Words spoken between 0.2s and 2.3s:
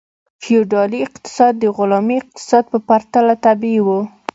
فیوډالي اقتصاد د غلامي